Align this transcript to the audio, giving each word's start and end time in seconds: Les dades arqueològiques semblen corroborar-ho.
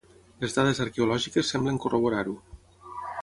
Les 0.43 0.55
dades 0.55 0.79
arqueològiques 0.85 1.53
semblen 1.55 1.77
corroborar-ho. 1.85 2.35